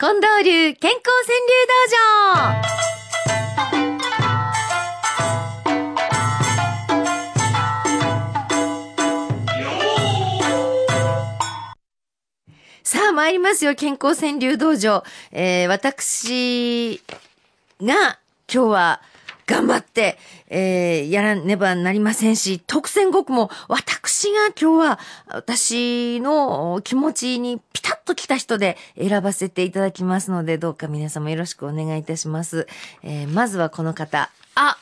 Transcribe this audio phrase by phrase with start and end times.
[0.00, 2.78] 近藤流健康川柳道場
[12.84, 15.02] さあ、参りますよ、健康川柳道場。
[15.32, 17.02] えー、私
[17.82, 19.02] が今日は
[19.48, 20.18] 頑張って、
[20.48, 32.66] えー、やらねばなりませんし、特選5句も私が今日は私の気持ちにピタッと来た人で選ばせていただきますので、どうか皆様よろしくお願いいたします。
[33.02, 34.30] えー、まずはこの方。
[34.54, 34.76] あ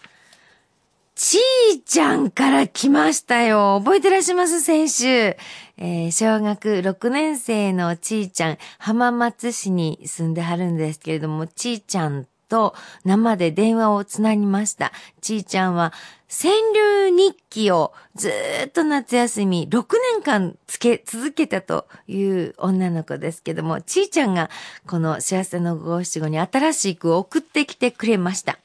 [1.14, 3.80] ちーちゃんから来ましたよ。
[3.83, 4.61] 覚えてらっしゃいます？
[4.61, 5.06] 先週。
[5.09, 12.74] えー小学6年生のちーちゃん、浜松市に住んではるんですけれども、ちーちゃんと
[13.05, 14.92] 生で電話をつなぎました。
[15.20, 15.92] ちーちゃんは、
[16.28, 18.32] 川柳日記をず
[18.66, 24.50] っと夏休み6年間つけ、続けたという女の子ですけども、ちーちゃんが
[24.86, 28.58] この幸せの五七五に新しい句を送ってきてくれました。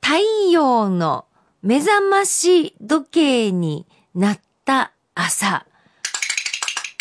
[0.00, 0.18] 太
[0.50, 1.24] 陽の
[1.62, 5.66] 目覚まし時計になった朝。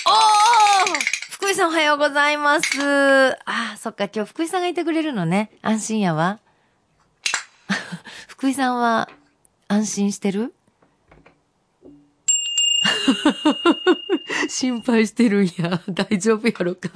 [0.08, 1.15] おー
[1.46, 2.68] 福井さんおはようございます。
[2.82, 5.52] ああ、そっか、今日福井さんがいてくれるのね。
[5.62, 6.40] 安心やわ。
[8.28, 9.10] 福井さんは
[9.68, 10.56] 安心してる？
[14.50, 15.84] 心配してるんや。
[15.88, 16.90] 大丈夫やろか。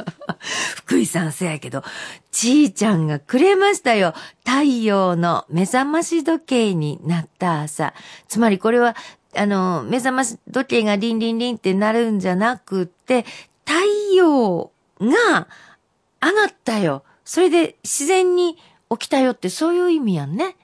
[0.77, 1.83] 福井さんせやけど、
[2.31, 4.15] ちーちゃんがくれましたよ。
[4.43, 7.93] 太陽の目覚まし時計になった朝。
[8.27, 8.95] つまりこれは、
[9.35, 13.27] あの、目覚まし時計がリンリンリンってなるんじゃなくって、
[14.15, 15.47] 陽が
[16.21, 17.03] 上がったよ。
[17.23, 18.57] それで自然に
[18.89, 20.55] 起きたよってそういう意味やんね。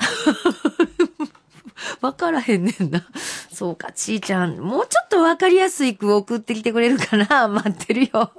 [2.00, 3.06] わからへんねんな。
[3.52, 7.48] そうか、ちーちゃん、もうちょっとわかりやすい句を送ってきてくれるかな？
[7.48, 8.32] 待ってるよ。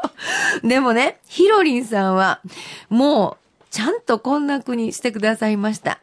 [0.64, 2.42] でもね、ひろりんさんは、
[2.90, 6.00] もう、ちゃんとこんな句にしてくださいました。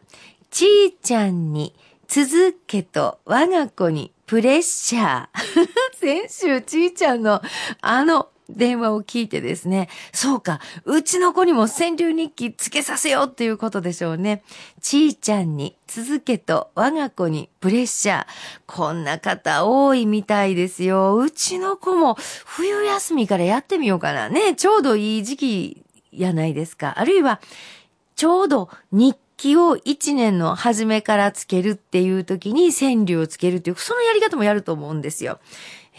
[0.50, 1.74] ちーちゃんに、
[2.06, 5.28] 続けと我が子にプレッシャー。
[5.98, 7.40] 先週、ちーちゃんの
[7.80, 14.42] あの電話を聞いてですね、そうか、うちの子にも川柳日記つけさせようっていうことでしょうね。
[14.82, 18.26] ちーちゃんに続けと我が子にプレッシャー。
[18.66, 21.16] こんな方多いみたいですよ。
[21.16, 24.28] うちの子も冬休みからやってみようかな。
[24.28, 26.94] ね、ちょうどいい時期やないですか。
[26.98, 27.40] あるいは、
[28.14, 35.38] ちょうど日記を一年の初めからつけるっていう時に川柳をつけるっていう、そのやり方もやると思うんですよ。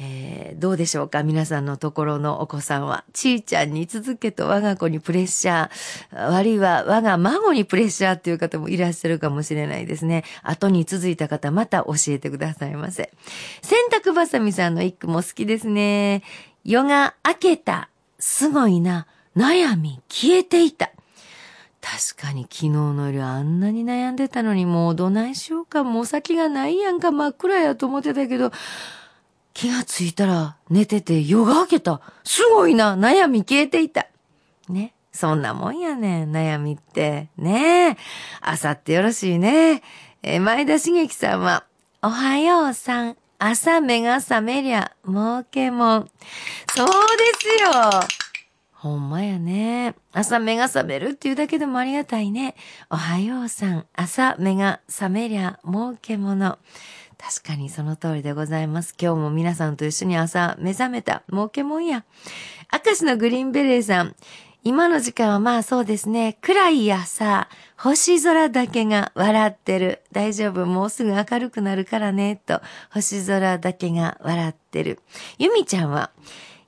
[0.01, 1.23] えーどうでしょうか？
[1.23, 3.05] 皆さんのところのお子さんは。
[3.13, 6.29] ちーちゃんに続けと我が子にプレッシャー。
[6.31, 10.23] 悪いは我が孫にプレッシャーっていう方もいらっしゃるかもしれないですね。
[10.43, 13.11] 後に続いた方また教えてくださいませ。
[13.61, 16.23] 洗濯ばさみさんの一句も好きですね。
[16.65, 17.89] 夜が明けた。
[18.19, 19.07] すごいな。
[19.35, 20.91] 悩み消えていた。
[21.81, 28.51] 確かに昨日の夜あんなに悩んでたのにもうどないしようか、もう先がないやんか、真っ暗やと思ってたけど、
[29.53, 32.01] 気がついたら寝てて夜が明けた。
[32.23, 34.07] すごいな、悩み消えていた。
[34.67, 34.93] ね。
[35.11, 37.29] そんなもんやねん、悩みって。
[37.37, 37.97] ねえ。
[38.41, 39.81] 朝ってよろしいね。
[40.21, 41.65] え前田茂樹さんは、
[42.01, 43.17] おはようさん。
[43.37, 46.09] 朝目が覚めりゃ、儲けもん。
[46.75, 46.93] そうで
[47.39, 48.28] すよ。
[48.79, 49.93] ほんまやね。
[50.13, 52.55] 朝目が覚めるっていうだけでもありがたいね。
[52.89, 53.85] おはようさん。
[53.93, 56.57] 朝目が覚めりゃ儲けもの。
[57.17, 58.95] 確かにその通りでございます。
[58.97, 62.05] 今日も皆さんと一緒に朝目覚めた儲けもんや。
[62.71, 64.15] 明石のグリーンベレーさん。
[64.63, 66.37] 今の時間はまあそうですね。
[66.39, 70.03] 暗い朝、星空だけが笑ってる。
[70.13, 72.61] 大丈夫、もうすぐ明るくなるからね、と。
[72.93, 74.99] 星空だけが笑ってる。
[75.37, 76.11] ゆみちゃんは、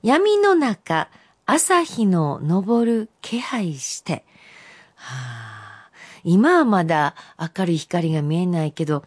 [0.02, 1.08] 闇の中、
[1.46, 4.24] 朝日の昇る気配して。
[4.94, 5.90] はあ、
[6.24, 9.04] 今はまだ明るい光が見えないけど、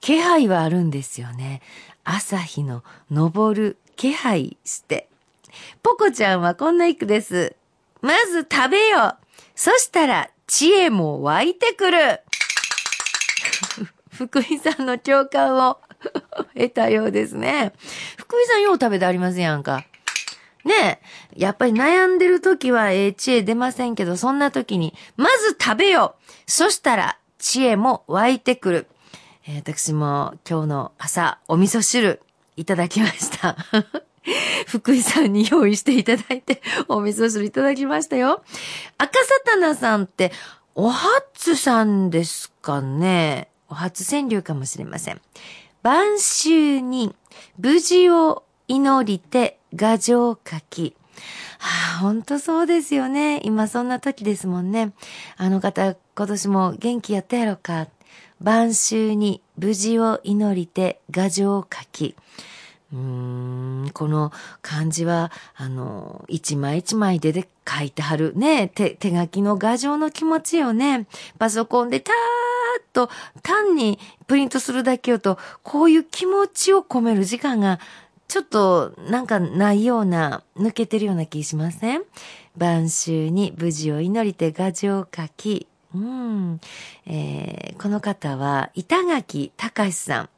[0.00, 1.62] 気配はあるんですよね。
[2.04, 5.08] 朝日の昇る気配して。
[5.82, 7.56] ポコちゃんはこんな一句です。
[8.00, 9.16] まず食べよ。
[9.54, 12.20] そしたら知恵も湧いてくる。
[14.14, 15.80] 福井さんの共感を
[16.54, 17.72] 得たようですね。
[18.16, 19.84] 福井さんよう食べてありますやんか。
[20.66, 21.00] ね
[21.36, 26.16] え、やっぱり悩んでる時はええ知恵出ませんけど、そんな時に、まず食べよ
[26.46, 28.86] そしたら知恵も湧いてくる。
[29.46, 32.20] えー私も今日の朝、お味噌汁
[32.56, 33.56] いただきました。
[34.66, 38.42] 福井さんに用意していただいて、お味噌汁いただきましたよ。
[38.98, 40.32] 赤サタナさんって、
[40.74, 45.20] お初さんですかねお初川柳かもしれません。
[45.82, 47.14] 晩秋に
[47.56, 50.96] 無事を祈りて画上書き。
[51.58, 53.40] はあ、ほんとそうですよね。
[53.44, 54.92] 今そんな時ですもんね。
[55.36, 57.88] あの方、今年も元気やったやろか。
[58.40, 62.14] 晩秋に無事を祈りて画上書き。
[62.92, 62.98] うー
[63.86, 64.30] ん、この
[64.62, 68.32] 漢字は、あの、一枚一枚でで書いてはる。
[68.36, 71.06] ね手、手書きの画像の気持ちよね。
[71.38, 72.14] パソコンでたー
[72.80, 73.10] っと
[73.42, 77.80] 単にプリントするだけよと、こういう気持ちを込める時間が、
[78.28, 82.02] ちょっとなんかないような、抜けてるような気しません？
[82.56, 86.60] 晩秋に無事を祈りて画像を書き、うん。
[87.06, 90.28] えー、この方は、板垣隆さん。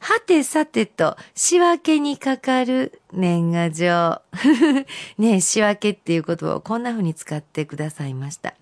[0.00, 4.20] はてさてと、仕分けにかかる年賀状。
[5.18, 8.54] ね仕分けっていう言葉をこんな風に使ってくださいました。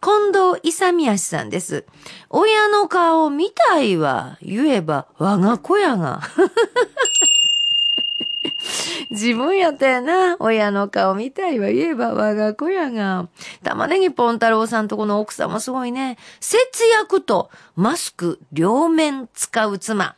[0.00, 1.84] 近藤勇さんです。
[2.30, 4.38] 親の顔見たいわ。
[4.40, 6.20] 言えば我が子やが。
[9.14, 10.36] 自分やったやな。
[10.40, 13.28] 親の顔見たいわ言えば我が子やが。
[13.62, 16.18] 玉ねぎポン太郎さんとこの奥さんもすごいね。
[16.40, 20.16] 節約とマスク両面使う妻。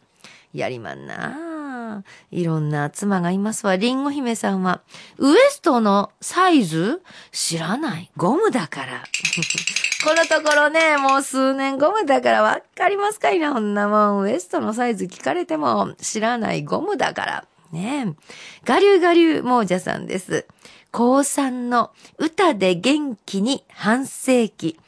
[0.52, 2.02] やりまんな。
[2.30, 3.76] いろんな妻がいますわ。
[3.76, 4.80] リンゴ姫さんは、
[5.18, 7.02] ウエストのサイズ？
[7.32, 8.10] 知らない。
[8.16, 9.04] ゴムだから。
[10.04, 14.22] このところね、もう数年ゴムだからわかりますかいな、こんなもん。
[14.22, 17.44] ウエストのサイズ聞かれても知らないゴムだから。
[17.72, 18.14] ねえ。
[18.64, 20.46] ガリュガリュ亡者さんです。
[20.90, 24.78] 高3の歌で元気に半世紀。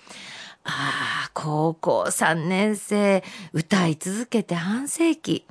[0.65, 5.47] ああ、高校3年生、歌い続けて半世紀。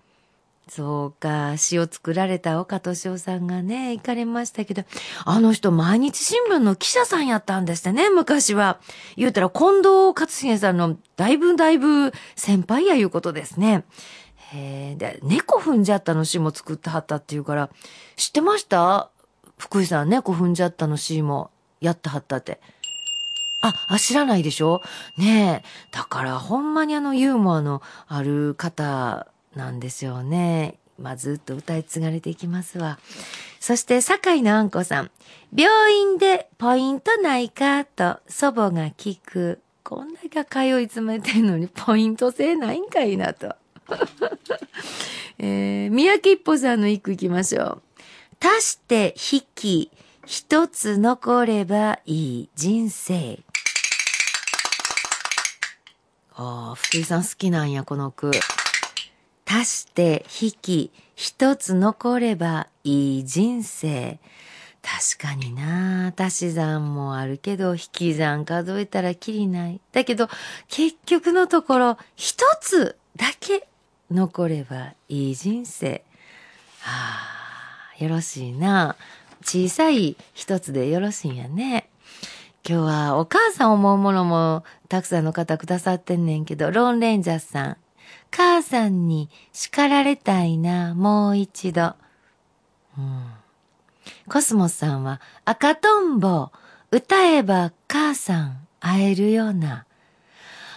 [0.70, 4.84] そうか、詩を作られた岡敏夫さんがね、行かれましたけど、
[5.26, 8.80] あの人毎日新聞の記者さんやったんですってね、昔は。
[9.16, 13.86] 言うたら近藤勝重さんのだいぶだいぶ先輩やいうことですね。
[14.54, 17.70] へえ、で、猫踏んじゃったの詩も作ってはったっていうから、
[18.16, 19.10] 知ってました？
[19.58, 21.52] 福井さん、猫踏んじゃったの詩も
[21.82, 22.62] やってはったって。
[23.62, 24.82] あ、あ、知らないでしょ？
[25.18, 25.68] ねえ。
[25.92, 30.76] だからほんまにあのユーモアのある方なんですよね。
[31.00, 32.98] まあ、ずっと歌い継がれていきますわ。
[33.60, 35.12] そして、坂井のあんこさん。
[35.56, 39.62] 病院でポイントないかと祖母が聞く。
[39.84, 43.56] こんだけ通い詰めてんのにポイント制ないんかいなと。
[45.40, 47.82] えー、三宅一歩さんの一句いきましょう。
[48.40, 49.92] 足して引き、
[50.26, 53.40] 一つ残ればいい人生。
[56.36, 58.32] ああ、福井さん好きなんや、この句。
[59.46, 64.20] 足して引き、一つ残ればいい人生。
[64.82, 69.82] 確かにな足し算もあるけど、引き算数えたらきりない。
[69.92, 70.30] だけど、
[70.68, 73.68] 結局のところ、一つだけ
[74.12, 76.04] 残ればいい人生。
[76.82, 76.92] は
[78.00, 78.96] あ、よろしいな。
[79.44, 81.90] 小さい一つでよろしいんやね。
[82.68, 87.78] 今日はお母さん思うものもたくさんの方くださってんねんけど、ローンレンジャーさん。
[88.32, 91.96] 母さんに叱られたいな、もう一度。
[92.98, 93.32] うん。
[94.30, 96.50] コスモスさんは赤とんぼ、
[96.92, 99.86] 歌えば母さん会えるような。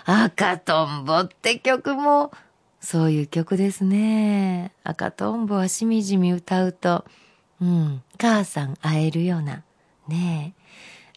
[0.05, 2.32] 赤とんぼって曲も
[2.81, 4.73] そういう曲ですね。
[4.85, 7.05] 赤とんぼはしみじみ歌うと、
[7.61, 9.62] うん、母さん会えるような。
[10.09, 10.61] ねえ。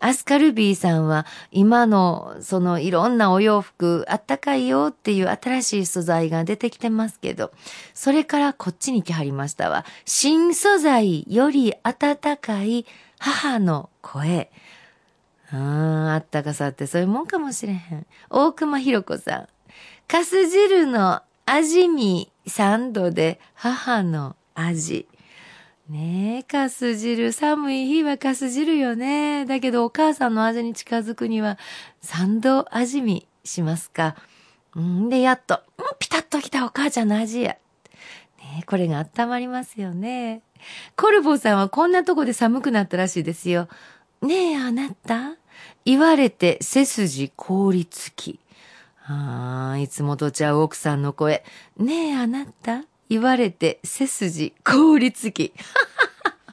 [0.05, 7.53] アスカルビーさんは今のそのいろんなお洋服あったかいよっていう新しい素材が出てきてますけど、
[7.93, 9.85] それからこっちに来はりましたわ。
[10.03, 12.85] 新素材より暖かい
[13.17, 14.51] 母の声。
[15.53, 18.05] ああ、あったかさってそういうもんかもしれへん。
[18.29, 19.47] 大熊ひろ子さん。
[20.09, 25.07] かす汁の味見三度で母の味。
[25.89, 27.33] ねえ、かす汁。
[27.33, 29.45] 寒い日はかす汁よね。
[29.45, 31.57] だけどお母さんの味に近づくには
[32.01, 34.15] 三度味見しますか。
[34.79, 35.59] んで、やっと、ん
[35.99, 37.57] ピタッときたお母ちゃんの味や。
[38.39, 40.41] ねえこれが温まりますよね。
[40.95, 43.67] コルボさんはこんなとこで寒くなったらしいですよ。
[44.21, 45.35] ねえ、あなた
[45.83, 48.39] 言われて背筋凍りつき。
[49.05, 51.43] ああ、いつもとちゃう奥さんの声。
[51.77, 52.83] ねえ、あなた？
[53.09, 55.53] 言われて背筋凍りつき。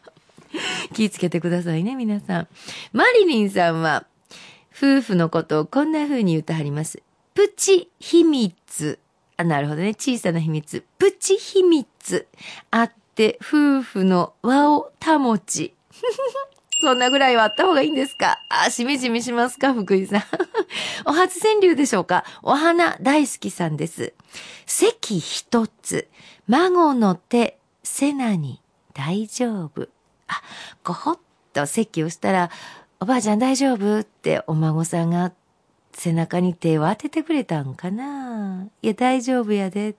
[0.92, 2.48] 気ぃつけてくださいね、皆さん。
[2.92, 4.06] マリリンさんは、
[4.76, 7.02] 夫婦のことをこんな風に言ってはります。
[7.34, 8.98] プチ秘密。
[9.36, 9.94] あ、なるほどね。
[9.94, 10.84] 小さな秘密。
[10.98, 12.26] プチ秘密。
[12.70, 15.74] あって、夫婦の和を保ち。
[16.80, 18.42] そんなぐらいはあった方がいいんですか？
[18.48, 19.74] あ、しみじみしますか？
[19.74, 20.22] 福井さん。
[21.06, 22.24] お初川柳でしょうか？
[22.42, 24.14] お花大好きさんです。
[24.66, 26.08] 席一つ。
[26.48, 28.60] 孫の手、せなに
[28.94, 29.88] 大丈夫。
[30.26, 30.42] あ、
[30.82, 31.18] ごほっ
[31.52, 32.50] と席をしたら、
[32.98, 35.32] おばあちゃん大丈夫ってお孫さんが
[35.92, 39.94] 背中に手を当ててくれたんかないや、大丈夫やで。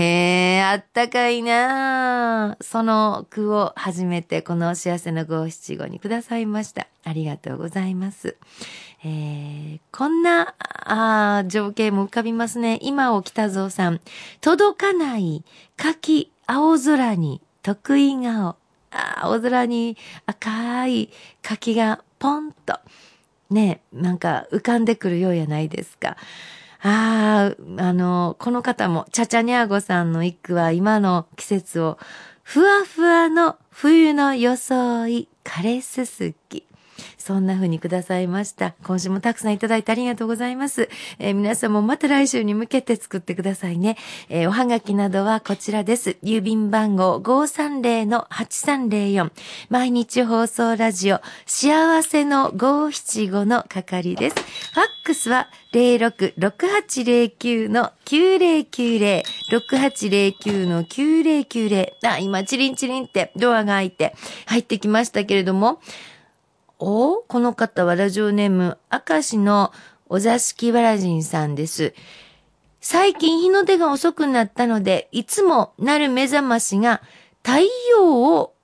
[0.00, 6.86] へえ、あったかいなその句を初めてこの幸せの五七五にくださいました。
[7.02, 8.36] ありがとうございます。
[9.04, 12.78] えー、こんな、あ情景も浮かびますね。
[12.80, 14.00] 今を北蔵さん。
[14.40, 15.42] 届かない
[15.76, 18.54] 柿青空に得意顔。
[18.92, 21.10] 青空に赤い
[21.42, 22.78] 柿がポンと、
[23.50, 26.16] ね、なんか浮かんでくるようやないですか。
[26.80, 31.98] ああ、あの、この方も、チャチャニャーゴさんの一句は今の季節を、
[32.42, 36.64] ふわふわの冬の装い、枯れすすき。
[37.18, 38.74] そんな風にくださいました。
[38.84, 40.88] 今週もたくさんいただいてありがとうございます。
[41.18, 43.98] えー、皆さんもまた来週に向けて作ってくださいね。
[44.28, 46.16] えー、おはがきなどはこちらです。
[46.22, 49.30] 郵便番号530-8304。
[49.68, 54.36] 毎日放送ラジオ、幸せの575の係です。
[54.36, 61.88] ファックスは06-6809の9090、6809の9090。
[62.04, 64.14] あ、今、チリンチリンってドアが開いて
[64.46, 65.80] 入ってきましたけれども、
[66.80, 69.72] おこの方はラジオネーム、明石の
[70.08, 71.92] お座敷わらじんさんです。
[72.80, 77.02] 最近日の出が遅くなったので、いつもなる目覚ましが
[77.42, 78.54] 太陽を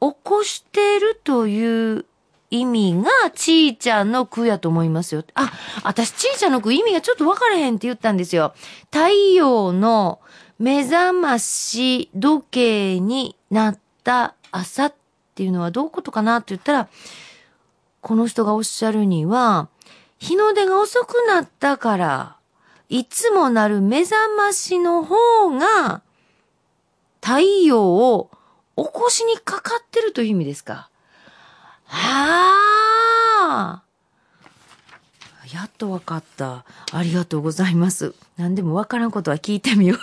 [0.00, 2.06] 起こしてるという
[2.48, 5.22] 意味がちーちゃんの句やと思いますよ。
[5.34, 5.52] あ、
[5.84, 8.54] 私ちーちゃんの句意味がちょっとわからへんって言ったんですよ。
[8.90, 10.20] 太陽の
[10.58, 14.90] 目覚まし時計になった朝
[15.40, 16.88] っていうのはどういうことかなって言ったら、
[18.02, 19.68] この人がおっしゃるには、
[20.18, 22.36] 日の出が遅くなったから、
[22.90, 26.02] いつもなる目覚ましの方が、
[27.22, 28.30] 太陽を
[28.76, 30.90] 起こしにかかってるという意味ですか。
[31.86, 32.52] は
[33.48, 33.82] あ。
[35.54, 36.66] やっとわかった。
[36.92, 38.14] ありがとうございます。
[38.36, 39.98] 何でもわからんことは聞いてみよう。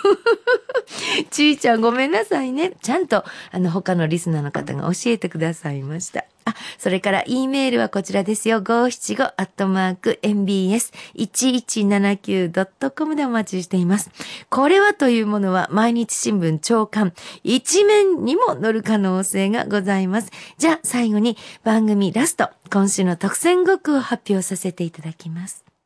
[1.30, 2.72] ちーちゃんごめんなさいね。
[2.82, 6.24] ちゃんと、あの、他のリスナーの方が教えてくださいました。
[6.44, 8.60] あ、それから、E メールはこちらですよ。
[8.62, 14.10] 575アットマーク mbs1179.com でお待ちしています。
[14.48, 17.12] これはというものは、毎日新聞長官、
[17.44, 20.30] 一面にも載る可能性がございます。
[20.56, 25.67] じゃあ、最後に番組ラスト、今週の特選語句を発表させていただきます。